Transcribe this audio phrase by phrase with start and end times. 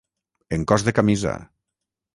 [0.57, 1.37] En cos de camisa.